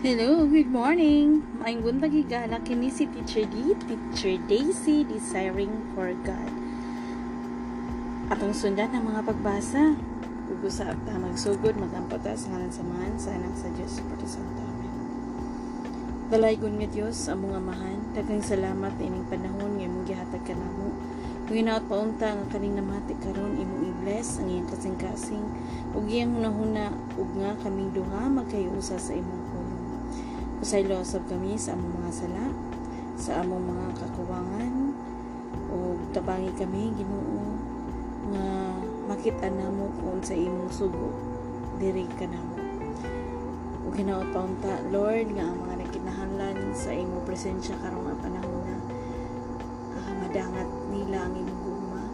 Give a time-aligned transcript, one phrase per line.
[0.00, 1.44] Hello, good morning.
[1.60, 6.48] Maayong buntag higala kini si Teacher D, Teacher Daisy, Desiring for God.
[8.32, 9.92] Atong sundan ang mga pagbasa.
[10.48, 14.64] Ug usa ta magsugod magampata sa ngalan sa man sa anak sa Dios Espiritu Santo.
[14.64, 14.92] Amen.
[16.32, 20.96] Dalaygon nga Dios mga amahan, daghang salamat ining panahon nga imong gihatag kanamo.
[21.44, 25.44] Kung hinaot paunta nga kaning namati karon imong i-bless ang iyang kasing-kasing
[25.92, 26.88] ug iyang hunahuna
[27.20, 29.39] ug nga kaming duha magkayusa sa imong
[30.60, 32.44] losab kami sa among mga sala,
[33.16, 34.92] sa among mga kakuwangan
[35.72, 37.56] ug tabangi kami Ginoo
[38.28, 38.76] nga
[39.08, 41.16] makita namo kung sa imong sugo
[41.80, 42.60] diri ka namo.
[43.88, 48.76] Ug hinaot paunta Lord nga ang mga nagkinahanglan sa imong presensya karong nga panahon na
[49.96, 52.04] ah, madangat nila ang imong gugma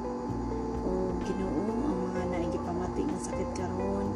[0.86, 0.91] o
[1.27, 4.06] Ginoo ang mga naigipamati nga sakit karon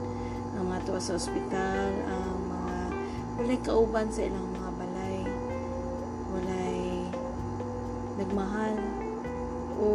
[0.55, 2.40] ang mga tuwa sa ospital ang
[3.41, 5.19] walay kauban sa ilang mga balay.
[6.29, 7.09] Walay
[8.21, 8.77] nagmahal
[9.81, 9.89] o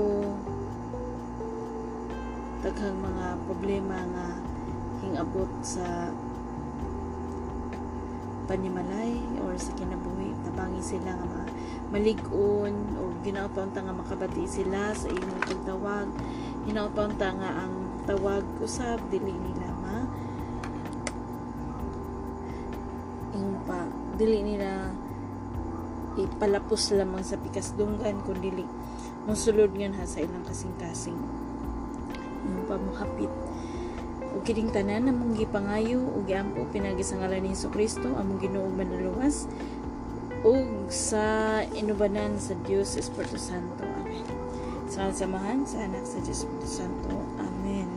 [2.66, 4.28] daghang mga problema nga
[5.06, 6.10] hingabot sa
[8.50, 10.34] panimalay or sa kinabuhi.
[10.42, 11.54] Tabangi sila nga ma-
[11.94, 16.10] malig-on o ginautaunta nga makabati sila sa imong pagtawag.
[16.66, 20.26] Ginautaunta nga ang tawag usab dili nila ma
[23.36, 23.84] yung pa
[24.16, 24.91] dili nila
[26.16, 28.63] ipalapos lamang sa pikasdunggan kun dili
[29.27, 31.19] mosulod nga sa ilang kasing-kasing
[32.45, 33.31] yung pamuhapit
[34.36, 39.47] ug kining tanan namong gipangayo ug giampo pinagi sa ngalan ni Kristo among Ginoo manaluwas
[40.45, 43.81] ug sa inubanan sa Dios Espiritu Santo.
[43.81, 44.27] Amen.
[44.86, 47.17] Sa samahan sa anak sa Dios Espiritu Santo.
[47.41, 47.89] Amen.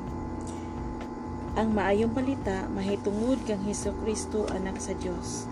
[1.61, 5.45] Ang maayong balita mahitungod kang Hesus Kristo anak sa Dios.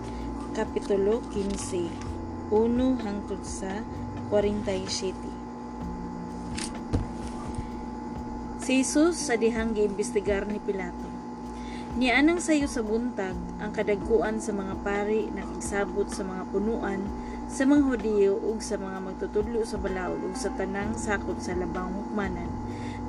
[0.57, 1.85] Kapitulo 15
[2.49, 3.85] 1 hangtod sa
[4.33, 5.13] 47.
[8.57, 11.05] Si Jesus sa dihang giimbestigar ni Pilato.
[11.93, 17.05] Nianang sayo sa buntag ang kadagkuan sa mga pari na nagsabot sa mga punuan
[17.45, 21.93] sa mga Hudiyo ug sa mga magtutudlo sa balaod ug sa tanang sakop sa labang
[21.93, 22.49] hukmanan.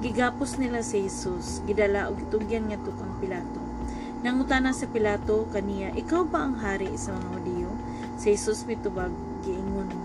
[0.05, 3.68] Gigapos nila si Jesus, gidala og gitugyan nga tukang Pilato.
[4.19, 7.71] Nangutana sa Pilato kaniya, ikaw ba ang hari sa mga Hudiyo?
[8.19, 9.15] Si Jesus mitubag,
[9.47, 10.03] giingon mo.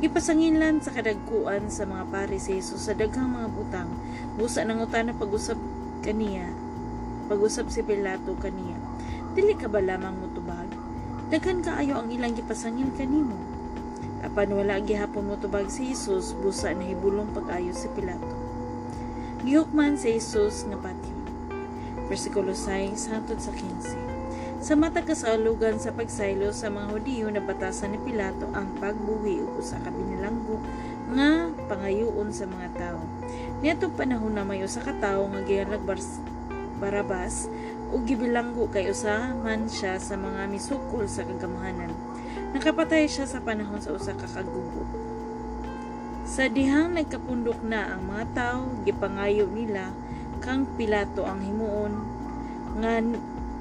[0.00, 3.92] Gipasanginlan sa kadagkuan sa mga pari si Jesus sa daghang mga butang.
[4.40, 5.60] Busa nangutana pag-usap
[6.00, 6.48] kaniya,
[7.28, 8.80] pag-usap si Pilato kaniya.
[9.36, 10.72] Dili ka ba lamang mutubag?
[11.28, 13.36] Daghan kaayo ang ilang gipasangil kanimo.
[14.24, 18.32] Apan wala gihapon mutubag si Jesus, busa na hibulong pag-ayo si Pilato.
[19.44, 21.03] Gihukman si Jesus nga patyon.
[22.04, 24.60] Versikulo 6 hangtod sa 15.
[24.64, 29.60] Sa mata kasalugan sa pagsaylo sa mga Hudiyo na batasan ni Pilato ang pagbuhi ug
[29.60, 30.56] usa ka binilanggo
[31.12, 33.00] nga pangayoon sa mga tao.
[33.60, 35.84] Niadto panahon na mayo sa katawo nga gihalag
[36.80, 37.48] Barabas
[37.92, 41.92] ug gibilanggo kay usa man siya sa mga misukol sa kagamahanan.
[42.56, 44.84] Nakapatay siya sa panahon sa usa ka kagubo.
[46.24, 49.92] Sa dihang nagkapundok na ang mga tao, gipangayo nila
[50.44, 52.04] kang Pilato ang himuon
[52.84, 53.00] nga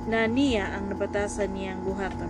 [0.03, 2.27] na ang nabatasan niyang buhaton.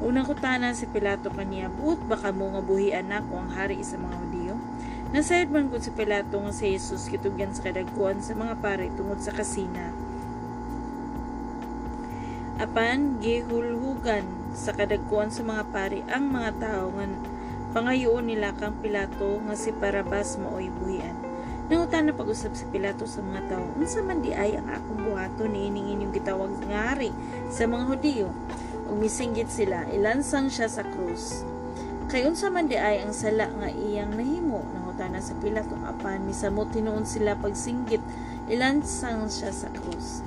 [0.00, 4.16] Unang kutana si Pilato kaniya, buot baka mo nga buhian nako ang hari sa mga
[4.16, 4.54] Hudiyo?
[5.12, 9.20] Nasayad man gud si Pilato nga si Jesus kitugyan sa kadagkuan sa mga pare tungod
[9.20, 9.92] sa kasina
[12.62, 14.22] apan gihulhugan
[14.54, 17.10] sa kadagkuan sa mga pari ang mga tao nga
[17.74, 21.16] pangayoon nila kang Pilato nga si Barabas maoy buhian.
[21.72, 25.56] Nangutan na pag-usap si Pilato sa mga tao, unsa man di ay ang akong buhaton
[25.56, 27.16] niining inyong gitawag nga hari
[27.48, 28.28] sa mga Hudiyo.
[28.92, 31.48] Ug misinggit sila, ilansang siya sa krus.
[32.12, 36.28] Kay unsa man di ay ang sala nga iyang nahimo, nangutan na sa Pilato apan
[36.28, 38.04] misamot tinuon sila pagsinggit,
[38.52, 40.20] ilansang siya sa krus.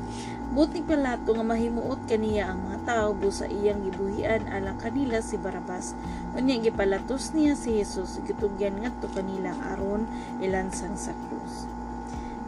[0.55, 5.93] Buti Pilato nga mahimuot kaniya ang mga tao busa iyang gibuhian alang kanila si Barabas.
[6.33, 10.07] Unya gipalatos niya si Jesus gitugyan ngadto kanila aron
[10.39, 11.67] ilansang sa krus.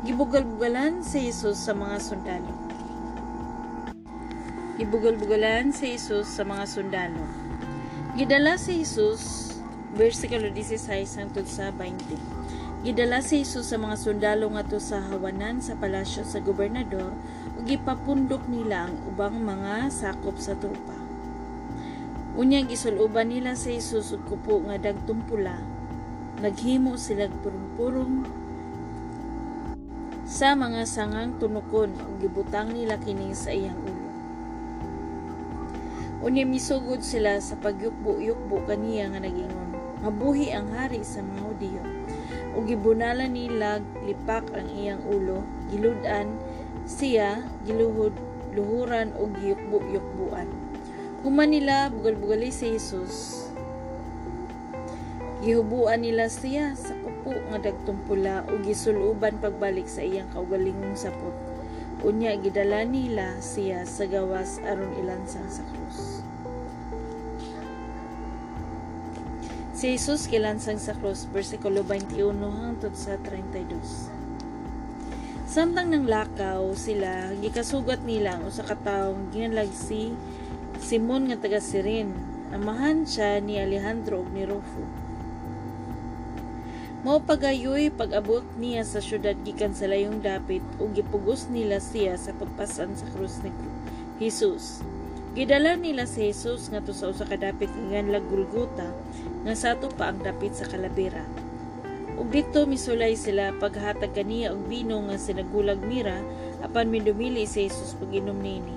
[0.07, 2.53] Gibugal-bugalan si Jesus sa mga sundalo.
[4.79, 7.25] Gibugal-bugalan si Jesus sa mga sundalo.
[8.15, 9.51] Gidala si Jesus
[9.99, 12.36] versikulo 16 hangtod sa 20.
[12.87, 17.11] Gidala si Jesus sa mga sundalo ngadto sa hawanan sa palasyo sa gobernador
[17.59, 20.95] ug gipapundok nila ang ubang mga sakop sa tropa.
[22.39, 25.59] Unya gisuluban nila si Jesus ug kupo nga dagtong pula.
[26.39, 28.23] Naghimo sila purong-purong
[30.23, 34.07] sa mga sangang tunukon ug gibutang nila kini sa iyang ulo.
[36.23, 39.75] Unya misugod sila sa pagyukbo-yukbo kaniya nga nagingon.
[40.07, 41.86] Mabuhi ang hari sa mga Hudiyo.
[42.57, 46.41] Ug gibunala nila lipak ang iyang ulo, giludan
[46.89, 48.17] siya, giluhod,
[48.57, 50.49] luhuran o giyukbo-yukbuan.
[51.21, 53.45] Human nila bugal-bugali si Jesus.
[55.45, 61.37] Gihubuan nila siya sa kupo nga dagtong pula gisuluban pagbalik sa iyang kaugalingong sapot.
[62.01, 66.25] Unya gidala nila siya sa gawas aron ilansang sa krus.
[69.77, 73.77] Si Jesus kilansang sa krus, versikulo 21 hangtod sa 32.
[75.45, 80.17] Samtang nang lakaw sila, gikasugat nila ang usa ka tawo ginalag si
[80.81, 82.09] Simon nga taga Sirin.
[82.49, 84.81] Amahan siya ni Alejandro ug ni Rufo.
[87.05, 92.33] Mao pagayoy pag-abot niya sa syudad gikan sa layong dapit ug gipugos nila siya sa
[92.33, 93.53] pagpasan sa krus ni
[94.17, 94.81] Jesus.
[95.37, 98.89] Gidala nila si Jesus nga sa usa ka dapit nga nganlag Golgota
[99.45, 101.21] nga sato pa ang dapit sa kalabira.
[102.17, 106.25] Ug dito misulay sila paghatag kaniya og bino nga sinagulag mira
[106.65, 108.73] apan midumili si Jesus pag-inom nini.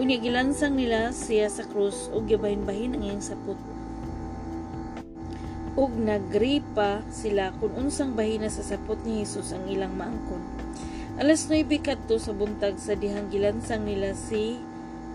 [0.00, 3.60] Unya gilansang nila siya sa krus ug gibahin-bahin ang iyang sapot
[5.74, 10.40] ug nagripa sila kung unsang bahina sa sapot ni Jesus ang ilang maangkon.
[11.20, 14.58] Alas 9 kadto sa buntag sa dihang gilansang nila si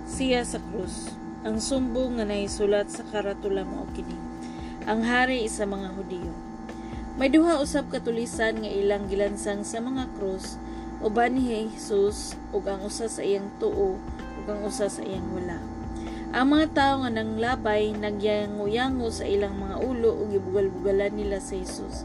[0.10, 1.14] siya sa krus.
[1.46, 4.18] Ang sumbong nga naisulat sa karatula mao kini.
[4.90, 6.34] Ang hari sa mga Hudiyo.
[7.22, 10.58] May duha usab katulisan nga ilang gilansang sa mga krus
[11.00, 15.60] uban ni Jesus ug ang usa sa iyang tuo ug ang usa sa iyang wala.
[16.36, 21.56] Ang mga tao nga nang labay nagyango-yango sa ilang mga ulo ug gibugal-bugalan nila sa
[21.56, 22.04] Jesus.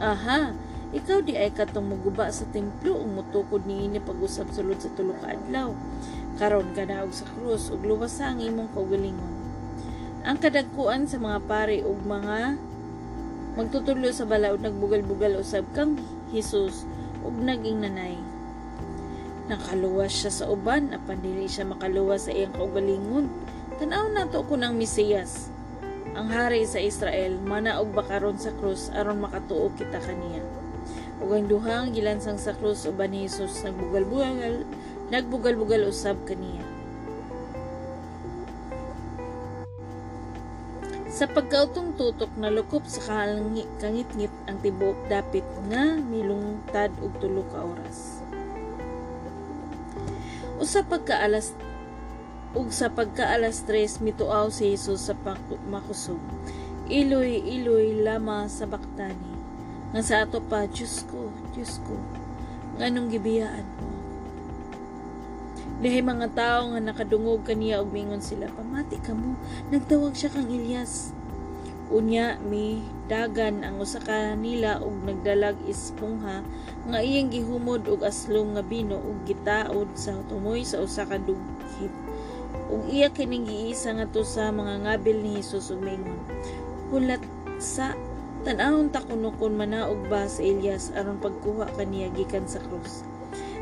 [0.00, 0.56] Aha,
[0.96, 5.36] ikaw di ay katong muguba sa templo ug mutukod niini pag-usab sulod sa tulo ka
[5.36, 5.76] adlaw.
[6.40, 9.34] Karon ka na og sa krus ug luwas ang imong kaugalingon.
[10.24, 12.56] Ang kadagkuan sa mga pari ug mga
[13.60, 16.00] magtutulo sa bala ug nagbugal-bugal usab kang
[16.32, 16.88] Jesus
[17.20, 18.16] ug naging nanay.
[19.52, 23.28] Nakaluwas siya sa uban apan dili siya makaluwas sa iyang kaugalingon
[23.80, 25.48] Tanaw na to ko ng Mesiyas,
[26.12, 30.44] ang hari sa Israel, manaog bakaron sa krus aron makatuo kita kaniya.
[31.16, 34.68] Ug ang duhang gilansang sa krus uban ni Jesus nagbugal-bugal,
[35.10, 36.62] nagbugal-bugal usab kaniya.
[41.10, 43.26] Sa pagkautong tutok na lukop sa
[43.82, 48.22] kangit-ngit ang tibok dapit nga milungtad og tulo ka oras.
[50.62, 51.52] Usa pagka alas
[52.50, 55.14] ug sa pagka-alas 3 mituaw si Jesus sa
[55.70, 56.18] makusog.
[56.90, 59.34] Iloy, iloy lama sa baktani.
[59.94, 61.94] Nga sa ato pa, Diyos ko, Diyos ko,
[62.78, 63.89] nganong gibiyaan mo.
[65.80, 69.32] Dahi mga tao nga nakadungog kaniya og mingon sila, pamati ka mo,
[69.72, 71.16] nagtawag siya kang Ilyas.
[71.88, 76.46] Unya mi dagan ang usa ka nila og nagdalag ispungha
[76.86, 81.90] nga iyang gihumod og aslong nga bino ug gitaod sa tumoy sa usa ka dughit
[82.70, 86.22] ug iya kining giisa nga to sa mga ngabil ni Hesus ug mingon
[86.94, 87.18] hulat
[87.58, 87.98] sa
[88.46, 93.02] tan-awon ta kuno kon manaog ba sa Elias aron pagkuha kaniya gikan sa krus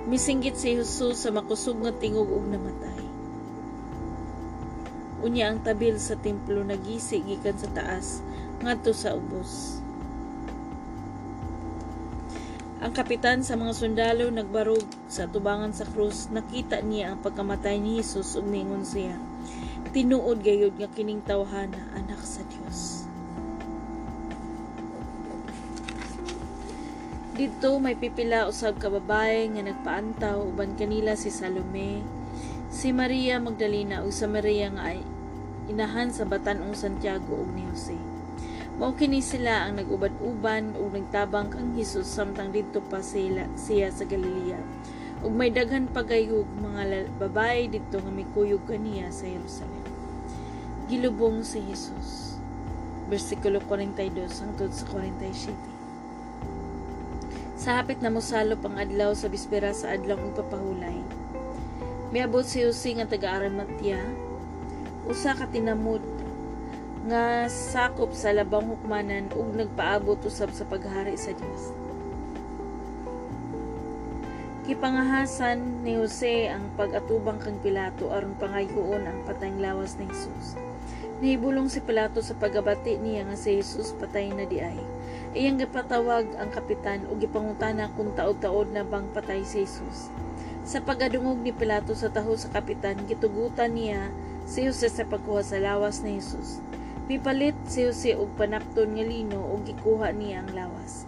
[0.09, 3.05] misinggit si Jesus sa makusog nga tingog ug namatay
[5.21, 8.25] unya ang tabil sa templo nagisi gikan sa taas
[8.65, 9.79] ngadto sa ubos
[12.79, 16.31] ang kapitan sa mga sundalo nagbarog sa tubangan sa krus.
[16.31, 19.19] Nakita niya ang pagkamatay ni Jesus ug mingon siya.
[19.91, 22.58] Tinuod gayud nga kining tawhana anak sa Dios.
[27.39, 32.03] Dito may pipila usab ka nga nagpaantaw uban kanila si Salome,
[32.67, 35.07] si Maria Magdalena ug sa Maria nga ay
[35.71, 37.95] inahan sa batan-ong Santiago ug ni Jose.
[38.83, 44.03] Mao kini sila ang nagubad-uban ug nagtabang kang Hesus samtang didto pa sila siya sa
[44.03, 44.59] Galilea.
[45.23, 49.87] Ug may daghan pagayog mga babae didto nga mikuyog kaniya sa Jerusalem.
[50.91, 52.35] Gilubong si Hesus.
[53.07, 55.78] Versikulo 42 hangtod sa 47.
[57.59, 61.03] Sa hapit na mosalop ang adlaw sa bispera sa adlaw ng papahulay.
[62.15, 63.99] Miabot si Jose nga taga-Arimatea,
[65.11, 65.99] usa ka tinamod
[67.11, 71.75] nga sakop sa labang hukmanan ug nagpaabot usab sa paghari sa Dios.
[74.71, 80.55] Kipangahasan ni Jose ang pag-atubang kang Pilato aron pangayoon ang patayng lawas ni Jesus.
[81.19, 84.79] Nihibulong si Pilato sa pagabati niya nga si Jesus patay na di ay.
[85.37, 90.09] Iyang gipatawag ang kapitan ug gipangutana kung taod-taod na bang patay si Jesus.
[90.65, 94.09] Sa pagadungog ni Pilato sa taho sa kapitan, gitugutan niya
[94.49, 96.65] si Jose sa pagkuha sa lawas ni Jesus.
[97.05, 101.05] Pipalit si Jose og panapton nga lino ug gikuha niya ang lawas.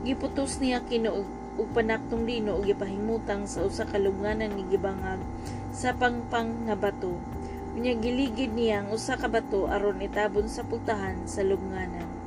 [0.00, 1.24] Giputos niya kino
[1.60, 5.20] ug panaptong lino ug gipahimutang sa usa ka lubnganan ni gibangag
[5.76, 7.20] sa pangpang nga bato.
[7.76, 12.17] Unya giligid niya ang usa ka bato aron itabon sa pultahan sa lubnganan.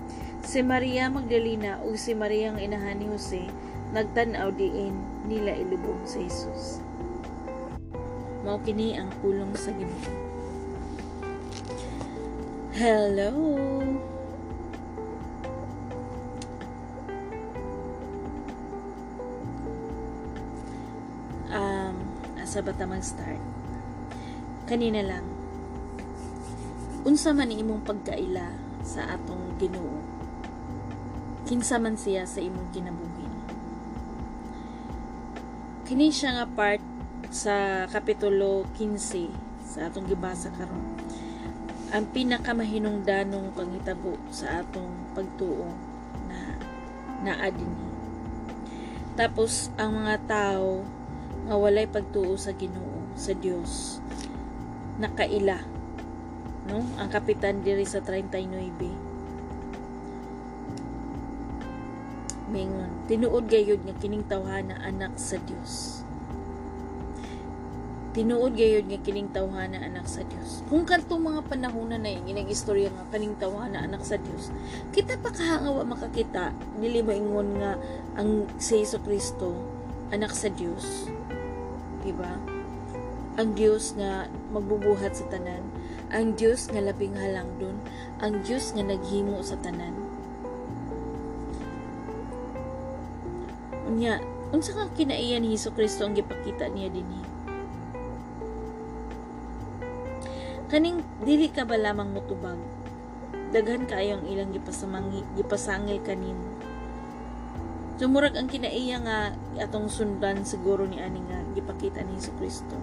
[0.42, 3.46] Si Maria Magdalena ug si Maria nga inahan ni Jose
[3.94, 4.96] nagtan-aw diin
[5.30, 6.82] nila ilubong sa Jesus.
[8.42, 10.12] Mao kini ang pulong sa Ginoo.
[12.74, 13.32] Hello.
[21.52, 21.96] Um,
[22.42, 23.38] asa ba ta mag-start?
[24.66, 25.28] Kanina lang.
[27.06, 30.11] Unsa man imong pagkaila sa atong Ginoo?
[31.52, 33.28] Kinsa man siya sa imong kinabuhi?
[35.84, 36.80] Kini siya nga part
[37.28, 39.28] sa kapitulo 15
[39.60, 40.96] sa atong gibasa karon.
[41.92, 45.68] Ang pinakamahinungdanong panghitabo sa atong pagtuo
[46.32, 46.56] na
[47.20, 47.92] naa dinhi.
[49.20, 50.88] Tapos ang mga tao
[51.52, 54.00] nga walay pagtuo sa Ginoo, sa Dios,
[55.04, 55.60] nakaila.
[56.72, 56.80] No?
[56.96, 59.11] Ang kapitan diri sa 39
[62.52, 66.04] mingon tinuod gayud nga kining tawhana anak sa Dios
[68.12, 72.52] tinuod gayud nga kining tawhana anak sa Dios kung kadtong mga panahon na yung inang
[72.52, 74.52] istorya nga kaning tawhana anak sa Dios
[74.92, 77.80] kita pa kahangawa makakita dili ingon nga
[78.20, 79.56] ang si Hesus Kristo
[80.12, 81.08] anak sa Dios
[82.04, 82.36] diba?
[83.40, 85.64] Ang Dios nga magbubuhat sa tanan.
[86.12, 87.80] Ang Dios nga labing halangdon
[88.22, 89.98] ang Dios nga naghimo sa tanan
[93.92, 94.24] Unya,
[94.56, 97.20] unsa ka kinaiya ni Hesus Kristo ang gipakita niya dinhi?
[100.72, 102.56] Kaning dili ka ba lamang mutubag?
[103.52, 106.40] Daghan kayo ang ilang gipasamangi, gipasangil kanin.
[108.00, 112.80] Sumurag ang kinaiya nga atong sundan siguro ni ani nga gipakita ni Hesus Kristo.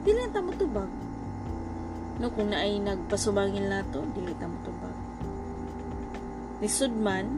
[0.00, 0.88] Dili ta mutubag.
[2.24, 4.96] No kung naay nagpasubangin nato, dili ta mutubag.
[6.64, 7.36] Lisod man,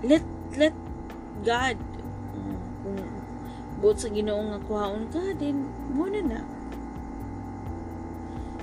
[0.00, 0.24] let
[0.56, 0.81] let
[1.42, 1.78] God.
[2.38, 3.02] Uh, kung
[3.82, 6.40] buot sa ginoong nga kuhaon ka, din muna na.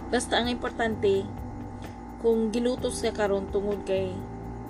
[0.10, 1.28] Basta ang importante,
[2.20, 4.12] kung gilutos ka karon tungod kay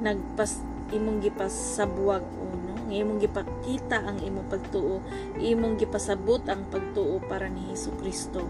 [0.02, 0.62] nagpas
[0.94, 5.02] imong gipas sa buwag o no imong gipakita ang imong pagtuo
[5.38, 8.46] imong gipasabot ang pagtuo para ni Hesus Kristo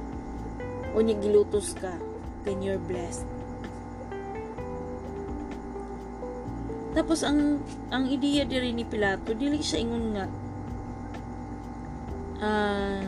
[0.96, 1.96] unya gilutos ka
[2.48, 3.38] then you're blessed
[7.00, 7.63] Tapos ang
[7.96, 10.27] ang ideya diri ni Pilato dili siya ingon nga
[12.44, 13.08] ah uh,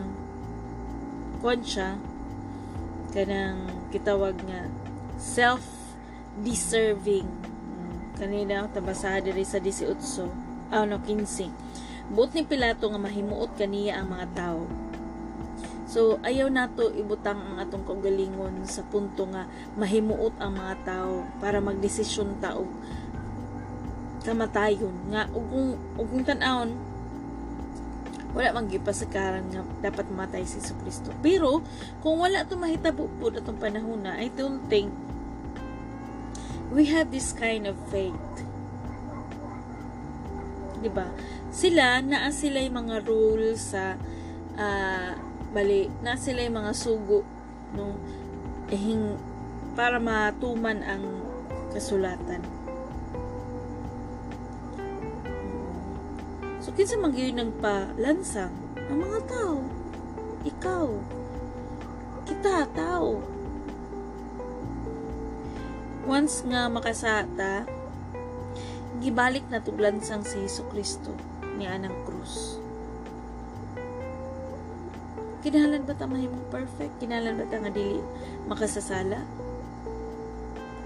[1.43, 1.99] kuan siya
[3.11, 4.71] kanang kitawag nga
[5.19, 5.59] self
[6.39, 7.27] deserving
[8.15, 9.91] kanina tabasa diri sa 18
[10.71, 14.63] ah no 15 buot ni Pilato nga mahimuot kaniya ang mga tao.
[15.91, 19.43] So, ayaw nato ibutang ang atong kaugalingon sa punto nga
[19.75, 22.71] mahimuot ang mga tao para magdesisyon ta og
[24.21, 26.77] kamatayon nga ug kung ug kung tan-awon
[28.31, 31.11] wala man gipasakaran nga dapat matay si Kristo.
[31.19, 31.59] Pero
[31.99, 34.87] kung wala to mahitabo pud atong panahon na, I don't think
[36.71, 38.15] we have this kind of faith.
[40.79, 41.11] 'Di ba?
[41.51, 43.99] Sila naa sila yung mga rules sa
[44.55, 45.11] uh,
[45.51, 47.27] bali, na sila yung mga sugo
[47.75, 47.99] no
[48.71, 49.19] ehing
[49.75, 51.03] para matuman ang
[51.75, 52.60] kasulatan.
[56.61, 59.65] So, kinsa man gyud nagpalansang ang mga tao.
[60.45, 60.85] Ikaw.
[62.29, 63.17] Kita, tao.
[66.05, 67.65] Once nga makasata,
[69.01, 71.09] gibalik na tuglansang si Hesus Kristo
[71.57, 72.61] ni Anang Cruz.
[75.41, 76.93] Kinahalan ba ta mahimong perfect?
[77.01, 78.05] Kinahalan ba ta nga dili
[78.45, 79.25] makasasala?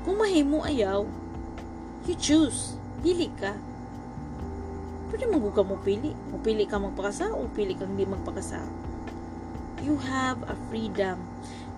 [0.08, 1.04] Kung mahimo ayaw,
[2.08, 2.80] you choose.
[3.04, 3.75] Dili ka
[5.10, 6.12] pwede mo ka mo pili.
[6.32, 8.62] Mo pili ka magpakasa o pili kang hindi magpakasa.
[9.86, 11.22] You have a freedom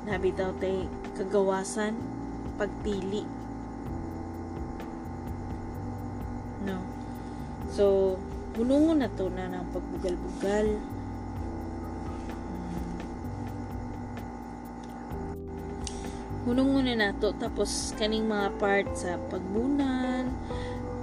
[0.07, 0.87] na bitaw tay
[1.19, 1.99] kagawasan
[2.55, 3.27] pagpili.
[6.63, 6.79] No.
[7.75, 8.15] So,
[8.55, 10.67] hunungon na to na ng pagbugal-bugal.
[12.47, 12.95] Hmm.
[16.47, 20.31] Hunungon na nato tapos kaning mga part sa pagbunan,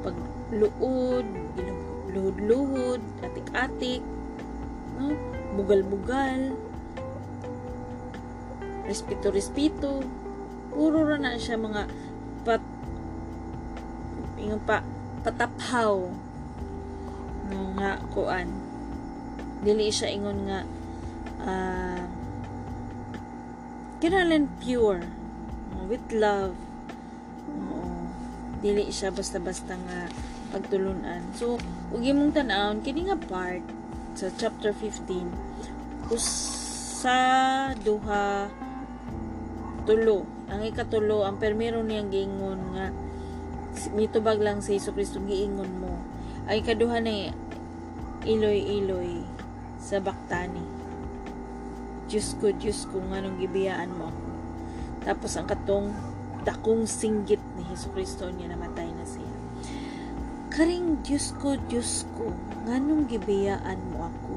[0.00, 1.28] pagluod,
[1.60, 1.83] ilang
[2.14, 4.02] luhod-luhod, atik-atik,
[4.96, 5.12] no?
[5.58, 6.54] bugal-bugal.
[8.84, 10.04] respeto-respeto
[10.68, 11.88] puro ra na siya mga
[12.44, 12.60] pat
[14.36, 14.84] ingon pa
[15.24, 16.12] pataphaw
[17.48, 18.50] no nga kuan
[19.64, 20.60] dili siya ingon nga
[21.40, 22.04] uh,
[24.04, 25.00] kinalan pure
[25.72, 26.52] no, with love
[27.48, 28.04] Oo.
[28.60, 30.12] dili siya basta-basta nga
[30.52, 31.56] pagtulunan so
[31.94, 33.62] ug imong tan-awon kini nga part
[34.18, 38.50] sa chapter 15 usa duha
[39.86, 40.26] tulo.
[40.50, 42.90] Ang ikatulo ang permero niyang giingon nga
[43.94, 45.94] mitubag lang sa Hesus Kristo giingon mo.
[46.50, 47.30] Ay kaduha na
[48.26, 49.22] iloy-iloy
[49.78, 50.64] sa baktani.
[52.08, 54.28] Diyos ko, Diyos ko, nga nung gibiyaan mo ako.
[55.04, 55.88] Tapos ang katong
[56.44, 58.83] dakong singgit ni Hesus Kristo niya namatay.
[60.54, 62.30] Karing Diyos ko, Diyos ko,
[62.62, 64.34] nga nung gibiyaan mo ako.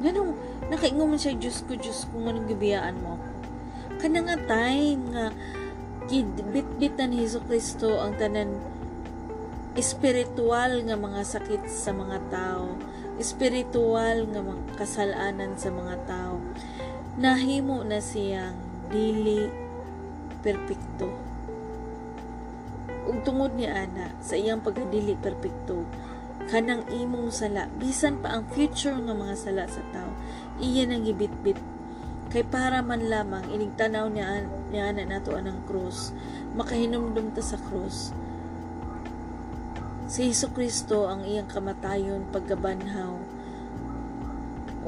[0.00, 0.32] Nga nung
[0.72, 3.28] nakaingon man siya, Diyos ko, Diyos ko, nga nung gibiyaan mo ako.
[4.00, 5.28] Kana nga time nga
[6.08, 8.56] bit-bitan ni Hesus Kristo ang tanan
[9.76, 12.80] espiritual nga mga sakit sa mga tao
[13.20, 16.40] espiritual nga mga kasalanan sa mga tao
[17.20, 18.56] nahimo na siyang
[18.88, 19.52] dili
[20.40, 21.27] perpekto
[23.08, 25.88] ug tungod ni ana sa iyang pagdili perpekto.
[26.52, 30.12] Kanang imong sala bisan pa ang future nga mga sala sa tao
[30.60, 31.56] iya nang gibitbit.
[32.28, 36.12] Kay para man lamang ining tanaw niya niya na nato anang krus
[36.52, 38.12] makahinumdum ta sa krus
[40.08, 43.20] Si Hesus Kristo ang iyang kamatayon pagkabanhaw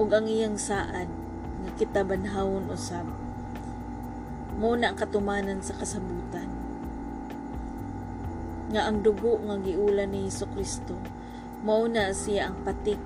[0.00, 1.12] ug ang iyang saad
[1.61, 3.05] nga kita banhawon usab.
[4.57, 6.29] Mo na ang katumanan sa kasabutan.
[8.71, 10.95] Nga ang dugo nga giulan ni Hesus Kristo
[11.61, 13.00] mao na siya ang patik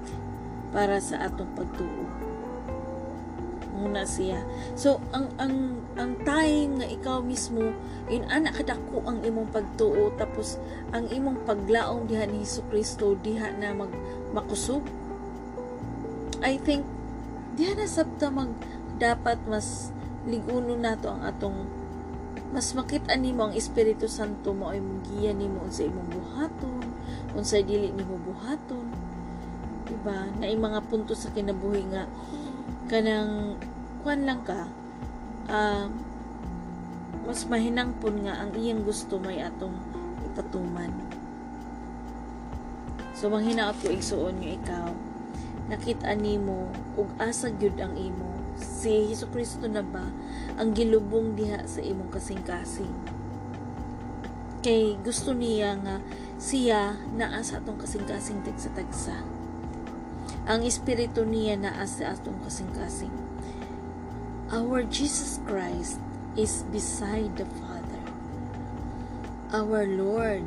[0.71, 2.06] para sa atong pagtuo.
[3.74, 4.42] Muna siya.
[4.79, 7.74] So ang ang ang time nga ikaw mismo
[8.07, 10.59] in ana kadako ang imong pagtuo tapos
[10.94, 13.90] ang imong paglaom diha ni Hesus Kristo diha na mag
[14.31, 14.83] makusog
[16.42, 16.87] I think
[17.59, 18.50] diha na sabta mag
[18.98, 19.90] dapat mas
[20.27, 21.66] liguno nato ang atong
[22.55, 26.85] mas makita nimo ang Espiritu Santo mo ay mugiya nimo unsa imong buhaton
[27.35, 28.87] unsa dili nimo buhaton.
[29.85, 30.33] Diba?
[30.40, 32.09] Na mga punto sa kinabuhi nga
[32.88, 33.59] kanang
[34.01, 34.68] kuan lang ka
[35.49, 35.88] uh,
[37.25, 39.75] mas mahinangpon nga ang iyang gusto may atong
[40.33, 40.92] ipatuman.
[43.16, 44.88] So manghinaot ko igsuon nyo ikaw.
[45.73, 46.68] Nakita nimo
[47.01, 48.37] ug asa gyud ang imo.
[48.61, 50.05] Si Hesus Kristo na ba
[50.60, 52.94] ang gilubong diha sa imong kasing-kasing
[54.64, 55.96] kay gusto niya nga
[56.40, 59.16] siya naa sa atong kasing-kasing tagsa-tagsa
[60.44, 63.24] ang espiritu niya naa sa atong kasing-kasing
[64.54, 65.98] Our Jesus Christ
[66.38, 68.04] is beside the Father.
[69.50, 70.46] Our Lord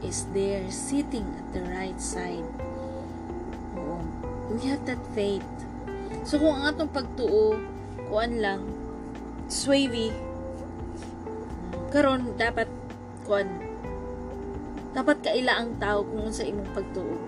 [0.00, 2.48] is there sitting at the right side.
[3.76, 4.00] Oo.
[4.48, 5.44] We have that faith.
[6.24, 7.60] So kung ang atong pagtuo,
[8.08, 8.64] kuan lang,
[9.50, 10.14] swavy,
[11.90, 12.70] karon dapat
[13.26, 13.50] kuan
[14.94, 17.18] dapat kaila ang tao kung sa imong pagtuo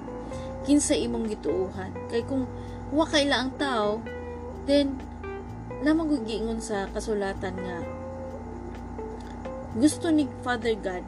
[0.62, 2.46] kinsa imong gituuhan kay kung
[2.94, 4.02] wa kaila ang tao
[4.66, 4.98] then
[5.82, 7.78] namang gigingon sa kasulatan nga
[9.78, 11.02] gusto ni Father God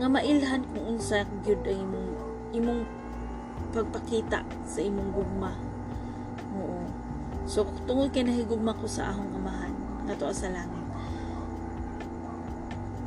[0.00, 2.10] nga mailhan kung unsa gyud ang imong
[2.56, 2.82] imong
[3.74, 5.52] pagpakita sa imong gugma.
[6.56, 6.86] Oo.
[7.44, 9.67] So tungod kay nahigugma ko sa akong amahan
[10.08, 10.86] ngadto sa langit.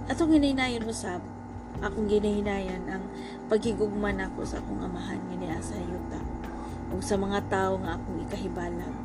[0.05, 1.25] Atong hinaynayon usab
[1.81, 3.03] akong ginahinayan ang
[3.49, 6.21] paghigugma nako sa akong amahan nga niya sa yuta
[6.93, 8.95] ug sa mga tawo nga akong ikahibalang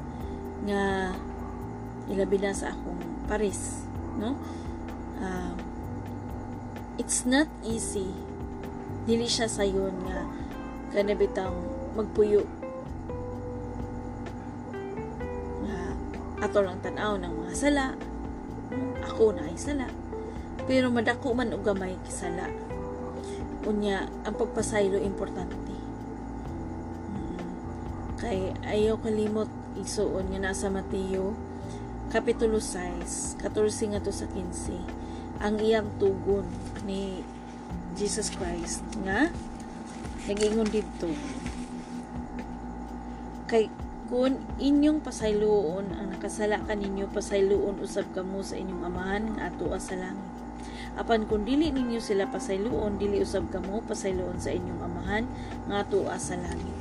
[0.68, 1.14] nga
[2.10, 3.86] ilabi na sa akong paris
[4.20, 4.36] no
[5.22, 5.54] uh,
[7.00, 8.12] it's not easy
[9.08, 10.26] dili siya sayon nga
[10.92, 11.54] kanabitang
[11.94, 12.44] magpuyo
[16.46, 17.86] ato tanaw ng mga sala.
[19.02, 19.90] Ako na ay sala.
[20.70, 22.46] Pero madako man og gamay kisala
[23.66, 25.74] unya ang pagpasaylo importante.
[28.22, 31.34] Kay ayaw kalimot isuon nga nasa Mateo
[32.06, 36.46] Kapitulo 6, 14 nga to sa 15, ang iyang tugon
[36.86, 37.26] ni
[37.98, 39.28] Jesus Christ nga
[40.30, 41.10] nagingon dito
[44.06, 49.98] kun inyong pasayloon ang nakasala kaninyo pasayloon usab kamo sa inyong amahan nga ato sa
[49.98, 50.30] langit
[50.96, 55.24] apan kung dili ninyo sila pasayloon dili usab kamo pasayloon sa inyong amahan
[55.66, 56.76] nga ato sa langit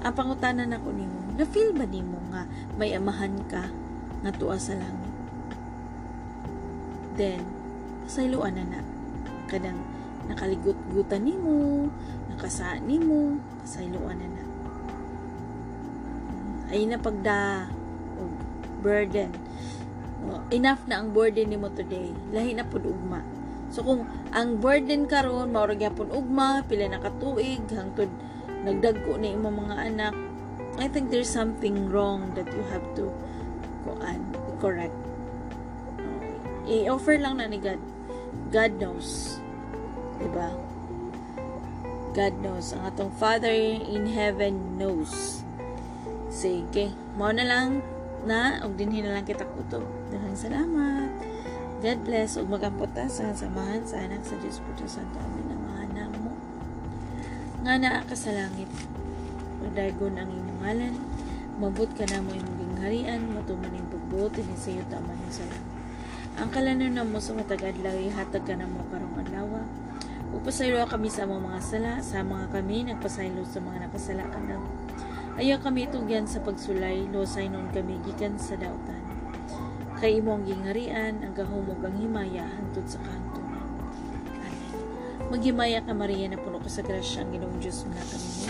[0.00, 2.48] ang pangutanan nako nimo na feel ba nimo nga
[2.80, 3.68] may amahan ka
[4.24, 5.14] nga tuwa sa langit
[7.16, 7.42] then
[8.06, 8.80] pasayloan na na.
[9.50, 9.82] Kadang
[10.30, 11.90] nakaligut-gutan nimo
[12.34, 14.45] nakasaan nimo pasayloan na na
[16.70, 17.70] ay na pagda
[18.18, 18.26] o
[18.82, 19.30] burden.
[20.26, 22.10] O, enough na ang burden nimo today.
[22.34, 23.22] Lahi na pud ugma.
[23.70, 28.10] So kung ang burden karon mao ra gyapon ugma pila na katuig hangtod
[28.66, 30.14] nagdagko ni imong mga anak
[30.76, 33.10] I think there's something wrong that you have to
[33.86, 34.22] kuan
[34.58, 34.94] correct.
[36.66, 37.78] I-offer lang na ni God.
[38.50, 39.38] God knows
[40.20, 40.48] diba?
[42.16, 42.72] God knows.
[42.72, 45.44] Ang atong Father in heaven knows
[46.36, 46.92] sige.
[47.16, 47.80] Mao na lang
[48.28, 49.80] na og dinhi na lang kita kutob.
[50.12, 51.08] Daghang salamat.
[51.80, 55.16] God bless ug magampota sa samahan sa anak sa Dios Puto Santo.
[55.16, 56.36] Amin ang mga mo.
[57.64, 58.68] Nga naa ka sa langit.
[59.64, 60.94] Padagon ang inyong ngalan.
[61.56, 63.24] Mabot ka na mo imong gingharian.
[63.32, 64.36] Matuman ning pagbuot.
[64.36, 65.76] Ni sa iyo tama ning sa langit
[66.36, 69.56] ang kalanon na mo sa matagad lagi hatag ka na mo karong adlaw.
[70.36, 74.85] Upasaylo kami sa among mga sala, sa mga kami nagpasaylo sa mga nakasala kanang.
[75.36, 79.04] Ayaw kami itugyan sa pagsulay, losay noon kami gikan sa dautan.
[80.00, 83.68] Kay imo ang gingarian, ang gahumog ang himaya, hantod sa kantunan.
[84.32, 84.52] Amen.
[85.28, 88.48] Maghimaya ka Maria na puno ka sa grasya ang Ginoong Diyos na kami mo.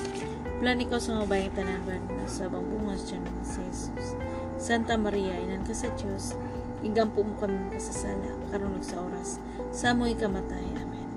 [0.62, 4.14] Plan ikaw sa mga bayang tanan na sa bungas dyan ng si Jesus.
[4.59, 6.38] Santa Maria, inan ka sa Diyos,
[6.87, 9.42] igampo mo kami kasasala, karunog sa oras,
[9.75, 10.66] sa amoy kamatay.
[10.79, 11.09] Amen.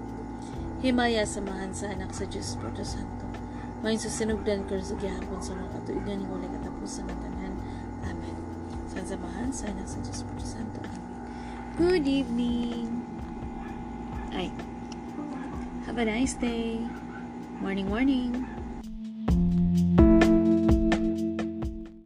[0.82, 3.19] Himaya samahan sa anak sa Diyos Santo.
[3.80, 7.54] May susinugdan ko sa gihapon sa mga katuigan ni walay katapusan ng tanan.
[8.04, 8.36] Amen.
[8.92, 10.84] Sa samahan sa anak sa Diyos Porto Santo.
[10.84, 11.04] Amen.
[11.80, 13.08] Good evening.
[14.36, 14.52] Ay.
[15.88, 16.84] Have a nice day.
[17.64, 18.59] Morning, morning.